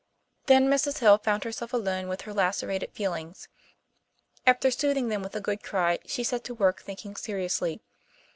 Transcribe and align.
Then 0.47 0.67
Mrs. 0.67 0.97
Hill 0.97 1.19
found 1.19 1.43
herself 1.43 1.73
alone 1.73 2.07
with 2.07 2.21
her 2.21 2.33
lacerated 2.33 2.91
feelings. 2.91 3.47
After 4.47 4.71
soothing 4.71 5.09
them 5.09 5.21
with 5.21 5.35
a 5.35 5.39
good 5.39 5.61
cry, 5.61 5.99
she 6.07 6.23
set 6.23 6.43
to 6.45 6.55
work 6.55 6.81
thinking 6.81 7.15
seriously. 7.15 7.81